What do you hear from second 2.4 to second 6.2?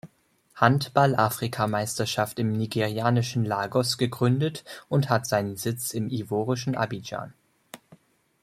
nigerianischen Lagos gegründet und hat seinen Sitz im